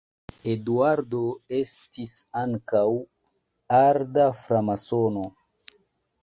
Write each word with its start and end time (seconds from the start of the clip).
Eduardo 0.51 1.19
estis 1.57 2.13
ankaŭ 2.41 2.81
arda 3.81 4.27
framasono. 4.41 5.29